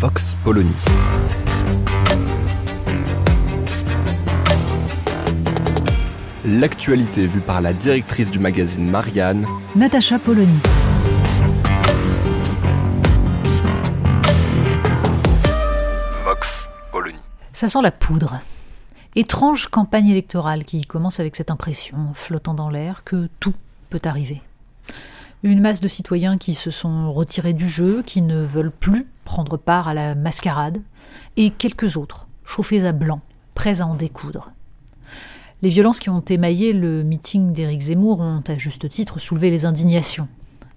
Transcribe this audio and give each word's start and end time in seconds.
Vox 0.00 0.36
Polony. 0.44 0.70
L'actualité 6.44 7.26
vue 7.26 7.40
par 7.40 7.60
la 7.60 7.72
directrice 7.72 8.30
du 8.30 8.38
magazine 8.38 8.88
Marianne, 8.88 9.44
Natacha 9.74 10.20
Polony. 10.20 10.56
Vox 16.24 16.68
Polony. 16.92 17.18
Ça 17.52 17.68
sent 17.68 17.82
la 17.82 17.90
poudre. 17.90 18.38
Étrange 19.16 19.66
campagne 19.66 20.10
électorale 20.10 20.64
qui 20.64 20.82
commence 20.82 21.18
avec 21.18 21.34
cette 21.34 21.50
impression, 21.50 22.12
flottant 22.14 22.54
dans 22.54 22.70
l'air, 22.70 23.02
que 23.02 23.28
tout 23.40 23.54
peut 23.90 24.02
arriver. 24.04 24.42
Une 25.44 25.60
masse 25.60 25.80
de 25.80 25.86
citoyens 25.86 26.36
qui 26.36 26.54
se 26.54 26.72
sont 26.72 27.12
retirés 27.12 27.52
du 27.52 27.68
jeu, 27.68 28.02
qui 28.02 28.22
ne 28.22 28.42
veulent 28.42 28.72
plus 28.72 29.06
prendre 29.24 29.56
part 29.56 29.86
à 29.86 29.94
la 29.94 30.16
mascarade, 30.16 30.82
et 31.36 31.50
quelques 31.50 31.96
autres, 31.96 32.26
chauffés 32.44 32.84
à 32.84 32.90
blanc, 32.90 33.20
prêts 33.54 33.80
à 33.80 33.86
en 33.86 33.94
découdre. 33.94 34.50
Les 35.62 35.68
violences 35.68 36.00
qui 36.00 36.10
ont 36.10 36.20
émaillé 36.20 36.72
le 36.72 37.04
meeting 37.04 37.52
d'Éric 37.52 37.82
Zemmour 37.82 38.20
ont 38.20 38.42
à 38.48 38.58
juste 38.58 38.88
titre 38.88 39.20
soulevé 39.20 39.50
les 39.50 39.64
indignations. 39.64 40.26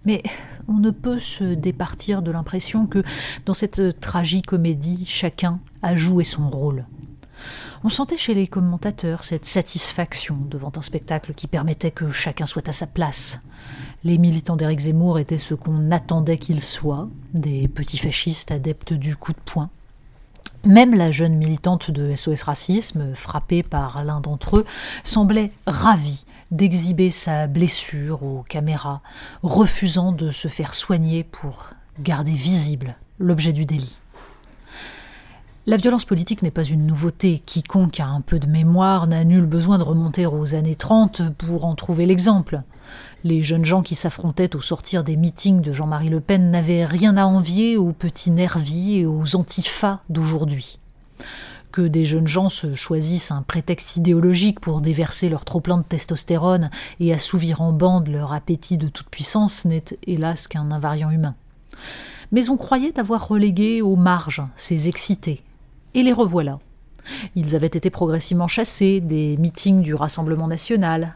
Mais 0.05 0.21
on 0.67 0.73
ne 0.73 0.91
peut 0.91 1.19
se 1.19 1.55
départir 1.55 2.21
de 2.21 2.31
l'impression 2.31 2.86
que 2.86 3.03
dans 3.45 3.53
cette 3.55 3.99
tragicomédie, 3.99 5.05
chacun 5.08 5.59
a 5.81 5.95
joué 5.95 6.23
son 6.23 6.49
rôle. 6.49 6.86
On 7.83 7.89
sentait 7.89 8.17
chez 8.17 8.35
les 8.35 8.45
commentateurs 8.45 9.23
cette 9.23 9.45
satisfaction 9.45 10.37
devant 10.51 10.71
un 10.75 10.81
spectacle 10.81 11.33
qui 11.33 11.47
permettait 11.47 11.89
que 11.89 12.11
chacun 12.11 12.45
soit 12.45 12.69
à 12.69 12.73
sa 12.73 12.85
place. 12.85 13.39
Les 14.03 14.19
militants 14.19 14.55
d'Éric 14.55 14.81
Zemmour 14.81 15.17
étaient 15.17 15.39
ce 15.39 15.55
qu'on 15.55 15.89
attendait 15.89 16.37
qu'ils 16.37 16.61
soient, 16.61 17.09
des 17.33 17.67
petits 17.67 17.97
fascistes 17.97 18.52
adeptes 18.52 18.93
du 18.93 19.15
coup 19.15 19.33
de 19.33 19.39
poing. 19.43 19.71
Même 20.63 20.93
la 20.93 21.09
jeune 21.09 21.37
militante 21.37 21.89
de 21.89 22.15
SOS 22.15 22.43
Racisme, 22.43 23.15
frappée 23.15 23.63
par 23.63 24.03
l'un 24.03 24.21
d'entre 24.21 24.57
eux, 24.57 24.65
semblait 25.03 25.52
ravie 25.65 26.25
d'exhiber 26.52 27.09
sa 27.09 27.47
blessure 27.47 28.21
aux 28.21 28.43
caméras, 28.43 29.02
refusant 29.41 30.11
de 30.11 30.29
se 30.29 30.49
faire 30.49 30.75
soigner 30.75 31.23
pour 31.23 31.71
garder 31.99 32.33
visible 32.33 32.95
l'objet 33.17 33.53
du 33.53 33.65
délit. 33.65 33.97
La 35.67 35.78
violence 35.78 36.06
politique 36.06 36.42
n'est 36.42 36.50
pas 36.50 36.64
une 36.64 36.88
nouveauté. 36.88 37.44
Quiconque 37.45 38.00
a 38.00 38.08
un 38.08 38.22
peu 38.22 38.40
de 38.40 38.48
mémoire 38.48 39.06
n'a 39.06 39.23
nul 39.23 39.45
besoin 39.45 39.78
de 39.78 39.84
remonter 39.84 40.26
aux 40.26 40.56
années 40.56 40.73
30 40.73 41.36
pour 41.38 41.66
en 41.66 41.76
trouver 41.76 42.08
l'exemple. 42.08 42.64
Les 43.23 43.44
jeunes 43.44 43.64
gens 43.64 43.84
qui 43.84 43.94
s'affrontaient 43.94 44.56
au 44.56 44.62
sortir 44.62 45.04
des 45.04 45.17
meetings 45.17 45.62
de 45.62 45.72
Jean-Marie 45.72 46.09
Le 46.09 46.20
Pen 46.20 46.50
n'avaient 46.50 46.86
rien 46.86 47.16
à 47.16 47.26
envier 47.26 47.78
aux 47.78 47.92
petits 47.92 48.32
nervis 48.32 48.98
et 48.98 49.06
aux 49.06 49.36
antifas 49.36 50.00
d'aujourd'hui. 50.09 50.80
Que 51.72 51.84
des 51.84 52.06
jeunes 52.06 52.28
gens 52.28 52.50
se 52.50 52.73
choisissent 52.73 53.30
un 53.30 53.44
prétexte 53.44 53.98
idéologique 53.98 54.61
pour 54.61 54.82
déverser 54.82 55.30
leur 55.30 55.45
trop-plein 55.45 55.77
de 55.77 55.83
testostérone 55.83 56.71
et 57.00 57.14
assouvir 57.14 57.61
en 57.61 57.71
bande 57.71 58.08
leur 58.08 58.33
appétit 58.33 58.80
de 58.80 58.88
toute 58.88 59.10
puissance 59.10 59.66
n'est 59.66 59.83
hélas 60.08 60.48
qu'un 60.48 60.71
invariant 60.71 61.11
humain. 61.11 61.36
Mais 62.32 62.50
on 62.50 62.58
croyait 62.58 63.00
avoir 63.00 63.27
relégué 63.27 63.83
aux 63.83 63.95
marges 63.95 64.42
ces 64.55 64.89
excités, 64.89 65.44
et 65.93 66.03
les 66.03 66.13
revoilà. 66.13 66.59
Ils 67.35 67.55
avaient 67.55 67.67
été 67.67 67.89
progressivement 67.89 68.47
chassés 68.47 68.99
des 68.99 69.37
meetings 69.37 69.81
du 69.81 69.95
Rassemblement 69.95 70.47
national, 70.47 71.15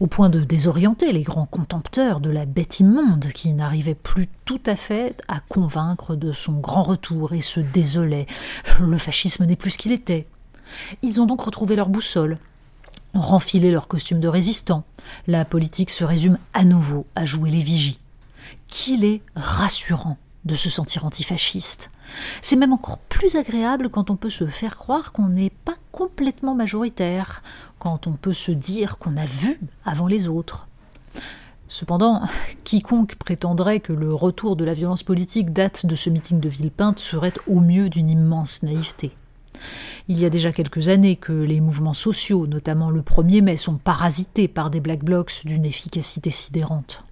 au 0.00 0.06
point 0.06 0.28
de 0.28 0.40
désorienter 0.40 1.12
les 1.12 1.22
grands 1.22 1.46
contempteurs 1.46 2.20
de 2.20 2.30
la 2.30 2.46
bête 2.46 2.80
immonde 2.80 3.26
qui 3.34 3.52
n'arrivait 3.52 3.94
plus 3.94 4.28
tout 4.44 4.60
à 4.66 4.76
fait 4.76 5.20
à 5.28 5.40
convaincre 5.40 6.16
de 6.16 6.32
son 6.32 6.54
grand 6.54 6.82
retour 6.82 7.32
et 7.32 7.40
se 7.40 7.60
désolait. 7.60 8.26
Le 8.80 8.98
fascisme 8.98 9.44
n'est 9.44 9.56
plus 9.56 9.70
ce 9.70 9.78
qu'il 9.78 9.92
était. 9.92 10.26
Ils 11.02 11.20
ont 11.20 11.26
donc 11.26 11.42
retrouvé 11.42 11.76
leur 11.76 11.88
boussole, 11.88 12.38
renfilé 13.14 13.70
leur 13.70 13.86
costume 13.86 14.20
de 14.20 14.28
résistant. 14.28 14.84
La 15.26 15.44
politique 15.44 15.90
se 15.90 16.04
résume 16.04 16.38
à 16.52 16.64
nouveau 16.64 17.06
à 17.14 17.24
jouer 17.24 17.50
les 17.50 17.60
vigies. 17.60 17.98
Qu'il 18.68 19.04
est 19.04 19.20
rassurant 19.36 20.18
de 20.44 20.54
se 20.54 20.70
sentir 20.70 21.04
antifasciste. 21.04 21.90
C'est 22.42 22.56
même 22.56 22.72
encore 22.72 22.98
plus 22.98 23.36
agréable 23.36 23.88
quand 23.88 24.10
on 24.10 24.16
peut 24.16 24.30
se 24.30 24.46
faire 24.46 24.76
croire 24.76 25.12
qu'on 25.12 25.28
n'est 25.28 25.50
pas 25.50 25.76
complètement 25.92 26.54
majoritaire, 26.54 27.42
quand 27.78 28.06
on 28.06 28.12
peut 28.12 28.34
se 28.34 28.52
dire 28.52 28.98
qu'on 28.98 29.16
a 29.16 29.24
vu 29.24 29.60
avant 29.84 30.06
les 30.06 30.28
autres. 30.28 30.66
Cependant, 31.68 32.22
quiconque 32.64 33.16
prétendrait 33.16 33.80
que 33.80 33.92
le 33.92 34.14
retour 34.14 34.54
de 34.54 34.64
la 34.64 34.74
violence 34.74 35.02
politique 35.02 35.52
date 35.52 35.86
de 35.86 35.96
ce 35.96 36.10
meeting 36.10 36.40
de 36.40 36.48
Villepinte 36.48 36.98
serait 36.98 37.32
au 37.46 37.60
mieux 37.60 37.88
d'une 37.88 38.10
immense 38.10 38.62
naïveté. 38.62 39.12
Il 40.08 40.18
y 40.18 40.24
a 40.24 40.30
déjà 40.30 40.52
quelques 40.52 40.88
années 40.88 41.16
que 41.16 41.32
les 41.32 41.60
mouvements 41.60 41.94
sociaux, 41.94 42.46
notamment 42.46 42.90
le 42.90 43.00
1er 43.00 43.42
mai, 43.42 43.56
sont 43.56 43.76
parasités 43.76 44.48
par 44.48 44.70
des 44.70 44.80
black 44.80 45.02
blocs 45.02 45.42
d'une 45.44 45.64
efficacité 45.64 46.30
sidérante. 46.30 47.03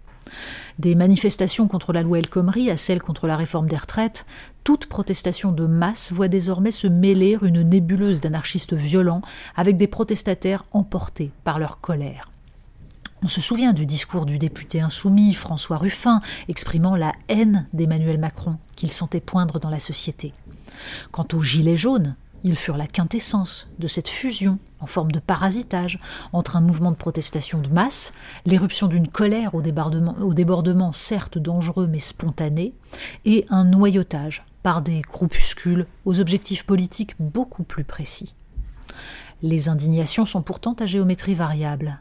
Des 0.79 0.95
manifestations 0.95 1.69
contre 1.69 1.93
la 1.93 2.03
loi 2.03 2.19
El 2.19 2.29
Khomri 2.29 2.71
à 2.71 2.77
celles 2.77 3.03
contre 3.03 3.27
la 3.27 3.37
réforme 3.37 3.69
des 3.69 3.77
retraites, 3.77 4.27
toute 4.65 4.87
protestation 4.87 5.53
de 5.53 5.67
masse 5.67 6.13
voit 6.13 6.29
désormais 6.29 6.71
se 6.71 6.87
mêler 6.87 7.37
une 7.43 7.63
nébuleuse 7.63 8.21
d'anarchistes 8.21 8.75
violents 8.75 9.23
avec 9.57 9.77
des 9.77 9.89
protestataires 9.89 10.65
emportés 10.73 11.31
par 11.45 11.59
leur 11.59 11.81
colère. 11.81 12.31
On 13.25 13.29
se 13.29 13.41
souvient 13.41 13.73
du 13.73 13.87
discours 13.87 14.27
du 14.27 14.39
député 14.39 14.81
insoumis 14.81 15.33
François 15.35 15.77
Ruffin 15.77 16.21
exprimant 16.49 16.97
la 16.97 17.13
haine 17.29 17.69
d'Emmanuel 17.73 18.19
Macron 18.19 18.57
qu'il 18.75 18.91
sentait 18.91 19.21
poindre 19.21 19.61
dans 19.61 19.71
la 19.71 19.79
société. 19.79 20.35
Quant 21.13 21.29
aux 21.33 21.43
Gilets 21.43 21.77
jaunes, 21.77 22.17
ils 22.45 22.57
furent 22.57 22.77
la 22.77 22.87
quintessence 22.87 23.69
de 23.79 23.87
cette 23.87 24.09
fusion 24.09 24.59
en 24.81 24.87
forme 24.87 25.13
de 25.13 25.21
parasitage 25.21 26.01
entre 26.33 26.57
un 26.57 26.61
mouvement 26.61 26.91
de 26.91 26.97
protestation 26.97 27.61
de 27.61 27.69
masse, 27.69 28.13
l'éruption 28.47 28.89
d'une 28.89 29.09
colère 29.09 29.55
au 29.55 29.63
débordement, 29.63 30.93
certes 30.93 31.39
dangereux 31.39 31.87
mais 31.87 31.99
spontané, 31.99 32.75
et 33.25 33.47
un 33.49 33.65
noyautage 33.65 34.45
par 34.63 34.83
des 34.83 35.01
groupuscules 35.01 35.87
aux 36.05 36.21
objectifs 36.21 36.65
politiques 36.65 37.15
beaucoup 37.19 37.65
plus 37.65 37.85
précis. 37.85 38.35
Les 39.43 39.69
indignations 39.69 40.27
sont 40.27 40.43
pourtant 40.43 40.75
à 40.79 40.87
géométrie 40.87 41.35
variable. 41.35 41.99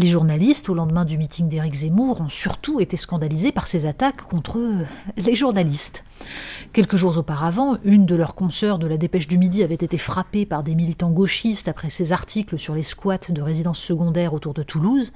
Les 0.00 0.06
journalistes, 0.06 0.68
au 0.68 0.74
lendemain 0.74 1.04
du 1.04 1.18
meeting 1.18 1.48
d'Éric 1.48 1.74
Zemmour, 1.74 2.20
ont 2.20 2.28
surtout 2.28 2.78
été 2.78 2.96
scandalisés 2.96 3.50
par 3.50 3.66
ces 3.66 3.84
attaques 3.84 4.22
contre 4.22 4.60
les 5.16 5.34
journalistes. 5.34 6.04
Quelques 6.72 6.94
jours 6.94 7.18
auparavant, 7.18 7.78
une 7.82 8.06
de 8.06 8.14
leurs 8.14 8.36
consoeurs 8.36 8.78
de 8.78 8.86
la 8.86 8.96
Dépêche 8.96 9.26
du 9.26 9.38
Midi 9.38 9.64
avait 9.64 9.74
été 9.74 9.98
frappée 9.98 10.46
par 10.46 10.62
des 10.62 10.76
militants 10.76 11.10
gauchistes 11.10 11.66
après 11.66 11.90
ses 11.90 12.12
articles 12.12 12.60
sur 12.60 12.76
les 12.76 12.84
squats 12.84 13.18
de 13.28 13.42
résidences 13.42 13.80
secondaires 13.80 14.34
autour 14.34 14.54
de 14.54 14.62
Toulouse, 14.62 15.12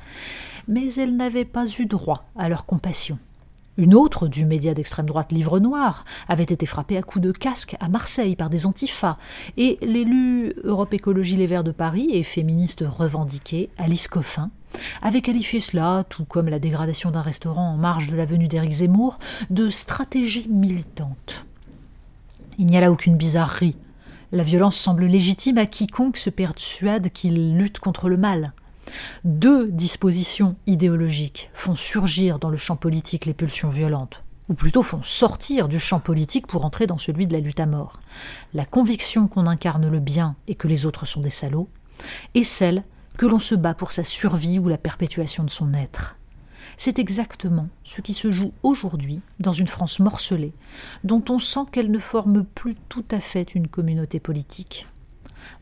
mais 0.67 0.93
elle 0.95 1.17
n'avait 1.17 1.45
pas 1.45 1.67
eu 1.79 1.87
droit 1.87 2.25
à 2.37 2.49
leur 2.49 2.67
compassion. 2.67 3.21
Une 3.77 3.95
autre, 3.95 4.27
du 4.27 4.45
média 4.45 4.75
d'extrême 4.75 5.07
droite 5.07 5.31
Livre 5.31 5.61
Noir, 5.61 6.05
avait 6.29 6.43
été 6.43 6.67
frappée 6.67 6.99
à 6.99 7.03
coups 7.03 7.25
de 7.25 7.31
casque 7.31 7.77
à 7.79 7.89
Marseille 7.89 8.35
par 8.35 8.51
des 8.51 8.67
antifas, 8.67 9.17
et 9.57 9.79
l'élu 9.81 10.55
Europe 10.65 10.93
Écologie 10.93 11.37
Les 11.37 11.47
Verts 11.47 11.65
de 11.65 11.71
Paris 11.71 12.09
et 12.11 12.25
féministe 12.25 12.85
revendiquée, 12.87 13.71
Alice 13.79 14.09
Coffin, 14.09 14.51
avait 15.03 15.21
qualifié 15.21 15.61
cela, 15.61 16.05
tout 16.09 16.25
comme 16.25 16.49
la 16.49 16.59
dégradation 16.59 17.11
d'un 17.11 17.23
restaurant 17.23 17.73
en 17.73 17.77
marge 17.77 18.09
de 18.09 18.17
l'avenue 18.17 18.49
d'Éric 18.49 18.73
Zemmour, 18.73 19.19
de 19.51 19.69
stratégie 19.69 20.49
militante. 20.49 21.45
Il 22.59 22.67
n'y 22.67 22.77
a 22.77 22.81
là 22.81 22.93
aucune 22.93 23.17
bizarrerie. 23.17 23.77
La 24.31 24.43
violence 24.43 24.77
semble 24.77 25.05
légitime 25.05 25.59
à 25.59 25.67
quiconque 25.67 26.17
se 26.17 26.31
persuade 26.31 27.11
qu'il 27.11 27.57
lutte 27.57 27.79
contre 27.79 28.09
le 28.09 28.17
mal. 28.17 28.53
Deux 29.25 29.71
dispositions 29.71 30.57
idéologiques 30.67 31.51
font 31.55 31.75
surgir 31.75 32.39
dans 32.39 32.51
le 32.51 32.57
champ 32.57 32.77
politique 32.77 33.27
les 33.27 33.35
pulsions 33.35 33.69
violentes, 33.69 34.23
ou 34.49 34.55
plutôt 34.55 34.83
font 34.83 35.03
sortir 35.03 35.69
du 35.69 35.79
champ 35.79 36.01
politique 36.01 36.47
pour 36.47 36.65
entrer 36.65 36.87
dans 36.87 36.99
celui 36.99 37.27
de 37.27 37.33
la 37.33 37.41
lutte 37.41 37.61
à 37.61 37.67
mort. 37.67 38.01
La 38.55 38.65
conviction 38.65 39.29
qu'on 39.29 39.47
incarne 39.47 39.89
le 39.89 40.01
bien 40.01 40.37
et 40.49 40.55
que 40.55 40.69
les 40.69 40.87
autres 40.87 41.07
sont 41.07 41.21
des 41.21 41.31
salauds, 41.31 41.69
et 42.35 42.45
celle 42.45 42.85
que 43.19 43.27
l'on 43.27 43.39
se 43.39 43.55
bat 43.55 43.75
pour 43.75 43.93
sa 43.93 44.05
survie 44.05 44.59
ou 44.59 44.69
la 44.69 44.79
perpétuation 44.79 45.45
de 45.45 45.51
son 45.51 45.75
être. 45.75 46.17
C'est 46.77 46.99
exactement 46.99 47.69
ce 47.85 48.01
qui 48.01 48.15
se 48.15 48.31
joue 48.31 48.53
aujourd'hui 48.63 49.21
dans 49.41 49.53
une 49.53 49.69
France 49.69 50.01
morcelée, 50.01 50.55
dont 51.05 51.23
on 51.29 51.39
sent 51.39 51.67
qu'elle 51.71 51.91
ne 51.91 51.99
forme 51.99 52.45
plus 52.45 52.77
tout 52.89 53.05
à 53.11 53.21
fait 53.21 53.55
une 53.55 53.69
communauté 53.69 54.21
politique. 54.21 54.87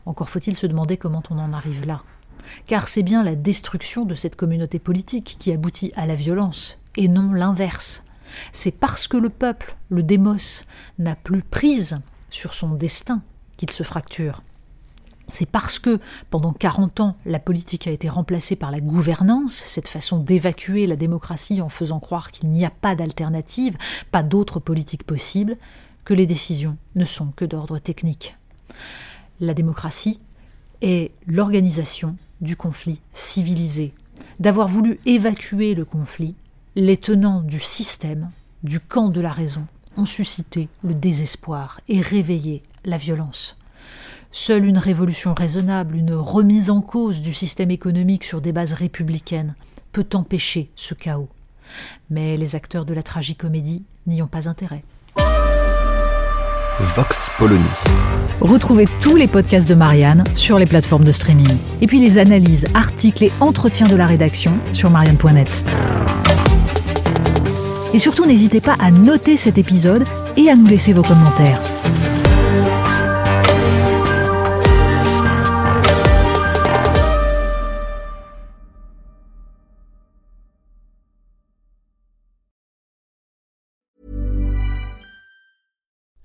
Encore 0.05 0.29
faut-il 0.29 0.55
se 0.55 0.67
demander 0.67 0.97
comment 0.97 1.23
on 1.29 1.39
en 1.39 1.53
arrive 1.53 1.85
là. 1.85 2.03
Car 2.65 2.87
c'est 2.87 3.03
bien 3.03 3.23
la 3.23 3.35
destruction 3.35 4.05
de 4.05 4.15
cette 4.15 4.35
communauté 4.35 4.79
politique 4.79 5.35
qui 5.39 5.51
aboutit 5.51 5.91
à 5.95 6.05
la 6.05 6.15
violence, 6.15 6.79
et 6.97 7.07
non 7.07 7.33
l'inverse. 7.33 8.03
C'est 8.51 8.71
parce 8.71 9.07
que 9.07 9.17
le 9.17 9.29
peuple, 9.29 9.75
le 9.89 10.03
démos, 10.03 10.65
n'a 10.97 11.15
plus 11.15 11.43
prise 11.43 11.99
sur 12.29 12.53
son 12.53 12.69
destin 12.69 13.21
qu'il 13.57 13.71
se 13.71 13.83
fracture. 13.83 14.41
C'est 15.27 15.49
parce 15.49 15.79
que 15.79 15.99
pendant 16.29 16.51
40 16.51 16.99
ans, 16.99 17.15
la 17.25 17.39
politique 17.39 17.87
a 17.87 17.91
été 17.91 18.09
remplacée 18.09 18.55
par 18.55 18.71
la 18.71 18.81
gouvernance, 18.81 19.53
cette 19.53 19.87
façon 19.87 20.19
d'évacuer 20.19 20.87
la 20.87 20.95
démocratie 20.95 21.61
en 21.61 21.69
faisant 21.69 21.99
croire 21.99 22.31
qu'il 22.31 22.49
n'y 22.49 22.65
a 22.65 22.69
pas 22.69 22.95
d'alternative, 22.95 23.77
pas 24.11 24.23
d'autre 24.23 24.59
politique 24.59 25.03
possible, 25.03 25.57
que 26.03 26.13
les 26.13 26.25
décisions 26.25 26.77
ne 26.95 27.05
sont 27.05 27.31
que 27.35 27.45
d'ordre 27.45 27.79
technique. 27.79 28.35
La 29.39 29.53
démocratie 29.53 30.19
est 30.81 31.11
l'organisation 31.27 32.17
du 32.41 32.55
conflit 32.55 33.01
civilisé. 33.13 33.93
D'avoir 34.39 34.67
voulu 34.67 34.99
évacuer 35.05 35.75
le 35.75 35.85
conflit, 35.85 36.35
les 36.75 36.97
tenants 36.97 37.41
du 37.41 37.59
système, 37.59 38.31
du 38.63 38.79
camp 38.79 39.09
de 39.09 39.21
la 39.21 39.31
raison, 39.31 39.65
ont 39.97 40.05
suscité 40.05 40.69
le 40.83 40.93
désespoir 40.93 41.79
et 41.87 42.01
réveillé 42.01 42.63
la 42.85 42.97
violence. 42.97 43.57
Seule 44.33 44.65
une 44.65 44.77
révolution 44.77 45.33
raisonnable, 45.33 45.95
une 45.95 46.13
remise 46.13 46.69
en 46.69 46.81
cause 46.81 47.19
du 47.19 47.33
système 47.33 47.69
économique 47.69 48.23
sur 48.23 48.39
des 48.39 48.53
bases 48.53 48.73
républicaines 48.73 49.55
peut 49.91 50.07
empêcher 50.13 50.71
ce 50.75 50.93
chaos. 50.93 51.27
Mais 52.09 52.37
les 52.37 52.55
acteurs 52.55 52.85
de 52.85 52.93
la 52.93 53.03
tragicomédie 53.03 53.83
n'y 54.07 54.21
ont 54.21 54.27
pas 54.27 54.47
intérêt. 54.47 54.83
Vox 56.79 57.29
Polony. 57.37 57.63
Retrouvez 58.39 58.87
tous 59.01 59.17
les 59.17 59.27
podcasts 59.27 59.69
de 59.69 59.75
Marianne 59.75 60.23
sur 60.35 60.57
les 60.57 60.65
plateformes 60.65 61.03
de 61.03 61.11
streaming. 61.11 61.57
Et 61.81 61.87
puis 61.87 61.99
les 61.99 62.17
analyses, 62.17 62.65
articles 62.73 63.25
et 63.25 63.31
entretiens 63.41 63.87
de 63.87 63.95
la 63.97 64.07
rédaction 64.07 64.57
sur 64.71 64.89
marianne.net. 64.89 65.65
Et 67.93 67.99
surtout, 67.99 68.25
n'hésitez 68.25 68.61
pas 68.61 68.77
à 68.79 68.91
noter 68.91 69.35
cet 69.35 69.57
épisode 69.57 70.05
et 70.37 70.49
à 70.49 70.55
nous 70.55 70.67
laisser 70.67 70.93
vos 70.93 71.03
commentaires. 71.03 71.61